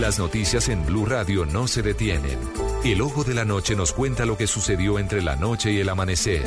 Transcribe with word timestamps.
Las 0.00 0.18
noticias 0.18 0.68
en 0.68 0.84
Blue 0.84 1.06
Radio 1.06 1.46
no 1.46 1.66
se 1.66 1.80
detienen. 1.80 2.38
El 2.84 3.00
ojo 3.00 3.24
de 3.24 3.32
la 3.32 3.46
noche 3.46 3.74
nos 3.74 3.94
cuenta 3.94 4.26
lo 4.26 4.36
que 4.36 4.46
sucedió 4.46 4.98
entre 4.98 5.22
la 5.22 5.36
noche 5.36 5.72
y 5.72 5.80
el 5.80 5.88
amanecer. 5.88 6.42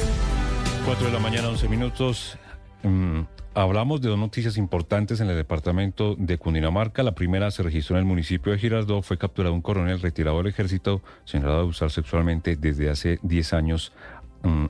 4 0.86 1.08
de 1.08 1.12
la 1.12 1.20
mañana, 1.20 1.50
11 1.50 1.68
minutos. 1.68 2.38
Mm, 2.84 3.22
hablamos 3.56 4.02
de 4.02 4.10
dos 4.10 4.20
noticias 4.20 4.56
importantes 4.56 5.20
en 5.20 5.32
el 5.32 5.36
departamento 5.36 6.16
de 6.16 6.38
Cundinamarca. 6.38 7.02
La 7.02 7.16
primera 7.16 7.50
se 7.50 7.64
registró 7.64 7.96
en 7.96 8.02
el 8.02 8.06
municipio 8.06 8.52
de 8.52 8.60
Girardot. 8.60 9.04
Fue 9.04 9.18
capturado 9.18 9.56
un 9.56 9.64
coronel 9.64 10.00
retirado 10.00 10.38
del 10.38 10.48
ejército 10.48 11.02
señalado 11.26 11.58
de 11.58 11.64
abusar 11.64 11.90
sexualmente 11.90 12.56
desde 12.56 12.92
hace 12.92 13.18
10 13.24 13.54
años 13.54 13.94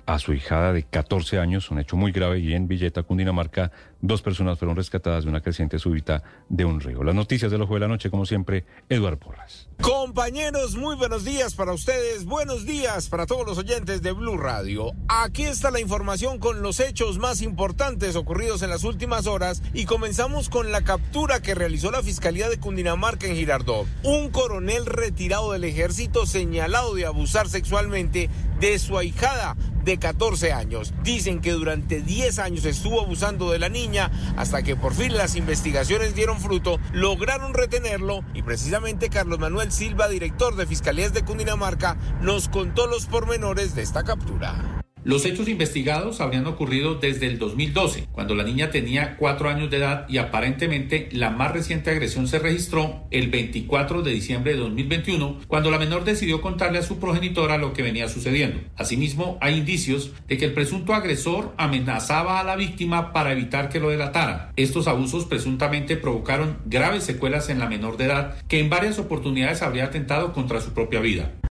a 0.06 0.20
su 0.20 0.34
hijada 0.34 0.74
de 0.74 0.84
14 0.84 1.40
años, 1.40 1.70
un 1.70 1.80
hecho 1.80 1.96
muy 1.96 2.12
grave 2.12 2.40
y 2.40 2.54
en 2.54 2.68
Villeta, 2.68 3.04
Cundinamarca, 3.04 3.72
Dos 4.02 4.22
personas 4.22 4.58
fueron 4.58 4.78
rescatadas 4.78 5.26
de 5.26 5.30
una 5.30 5.42
creciente 5.42 5.78
súbita 5.78 6.24
de 6.48 6.66
un 6.66 6.80
río. 6.80 7.04
Las 7.04 7.16
noticias 7.16 7.52
del 7.52 7.62
ojo 7.62 7.74
de 7.74 7.82
la 7.82 7.88
noche, 7.88 8.10
como 8.10 8.26
siempre, 8.26 8.66
Eduardo 8.88 9.20
Porras. 9.20 9.69
Compañeros, 9.82 10.76
muy 10.76 10.98
buenos 10.98 11.24
días 11.24 11.56
para 11.56 11.72
ustedes, 11.72 12.26
buenos 12.26 12.66
días 12.66 13.08
para 13.08 13.26
todos 13.26 13.46
los 13.46 13.58
oyentes 13.58 14.02
de 14.02 14.12
Blue 14.12 14.38
Radio. 14.38 14.92
Aquí 15.08 15.44
está 15.44 15.72
la 15.72 15.80
información 15.80 16.38
con 16.38 16.62
los 16.62 16.82
hechos 16.82 17.18
más 17.18 17.42
importantes 17.42 18.18
ocurridos 18.18 18.62
en 18.62 18.70
las 18.70 18.84
últimas 18.84 19.26
horas 19.26 19.64
y 19.74 19.86
comenzamos 19.86 20.50
con 20.50 20.74
la 20.74 20.82
captura 20.82 21.42
que 21.42 21.56
realizó 21.56 21.92
la 21.92 22.04
Fiscalía 22.04 22.50
de 22.50 22.60
Cundinamarca 22.60 23.28
en 23.28 23.36
Girardot. 23.36 23.88
Un 24.04 24.30
coronel 24.32 24.86
retirado 24.86 25.54
del 25.54 25.64
ejército 25.64 26.26
señalado 26.26 26.94
de 26.94 27.06
abusar 27.06 27.48
sexualmente 27.48 28.30
de 28.60 28.80
su 28.80 28.98
ahijada 28.98 29.56
de 29.90 29.98
14 29.98 30.54
años. 30.54 30.94
Dicen 31.04 31.42
que 31.42 31.52
durante 31.52 32.02
10 32.02 32.38
años 32.38 32.66
estuvo 32.66 33.02
abusando 33.02 33.50
de 33.50 33.58
la 33.58 33.70
niña 33.70 34.12
hasta 34.38 34.62
que 34.62 34.76
por 34.76 34.94
fin 34.94 35.18
las 35.18 35.36
investigaciones 35.36 36.14
dieron 36.14 36.40
fruto, 36.40 36.80
lograron 36.94 37.56
retenerlo 37.56 38.24
y 38.36 38.44
precisamente 38.44 39.10
Carlos 39.10 39.40
Manuel 39.40 39.72
Silva, 39.72 40.08
director 40.08 40.56
de 40.56 40.68
Fiscalías 40.68 41.14
de 41.14 41.26
Cundinamarca, 41.26 41.98
nos 42.22 42.50
contó 42.50 42.86
los 42.86 43.08
pormenores 43.08 43.74
de 43.74 43.82
esta 43.82 44.04
captura. 44.04 44.79
Los 45.10 45.26
hechos 45.26 45.48
investigados 45.48 46.22
habrían 46.22 46.46
ocurrido 46.46 46.94
desde 46.94 47.26
el 47.26 47.40
2012, 47.40 48.10
cuando 48.12 48.36
la 48.36 48.44
niña 48.44 48.70
tenía 48.70 49.18
cuatro 49.18 49.50
años 49.50 49.72
de 49.72 49.78
edad 49.78 50.06
y 50.08 50.20
aparentemente 50.20 51.10
la 51.12 51.32
más 51.32 51.52
reciente 51.52 51.90
agresión 51.90 52.28
se 52.28 52.38
registró 52.38 53.08
el 53.10 53.30
24 53.30 54.04
de 54.04 54.12
diciembre 54.12 54.52
de 54.52 54.60
2021, 54.60 55.40
cuando 55.48 55.72
la 55.72 55.80
menor 55.80 56.04
decidió 56.04 56.42
contarle 56.42 56.78
a 56.78 56.84
su 56.84 57.00
progenitora 57.00 57.58
lo 57.58 57.74
que 57.74 57.82
venía 57.82 58.08
sucediendo. 58.08 58.60
Asimismo, 58.76 59.40
hay 59.42 59.58
indicios 59.58 60.12
de 60.28 60.38
que 60.38 60.46
el 60.46 60.54
presunto 60.54 60.94
agresor 60.94 61.56
amenazaba 61.58 62.40
a 62.40 62.44
la 62.44 62.56
víctima 62.56 63.12
para 63.12 63.32
evitar 63.32 63.70
que 63.70 63.80
lo 63.80 63.90
delatara. 63.90 64.52
Estos 64.58 64.88
abusos 64.88 65.26
presuntamente 65.26 65.98
provocaron 65.98 66.60
graves 66.68 67.04
secuelas 67.04 67.50
en 67.50 67.58
la 67.58 67.68
menor 67.68 67.98
de 67.98 68.06
edad 68.06 68.38
que 68.48 68.60
en 68.60 68.70
varias 68.70 69.00
oportunidades 69.00 69.64
habría 69.64 69.86
atentado 69.86 70.34
contra 70.34 70.62
su 70.62 70.72
propia 70.76 71.00
vida. 71.00 71.32